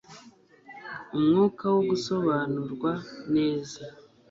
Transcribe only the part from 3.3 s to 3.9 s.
neza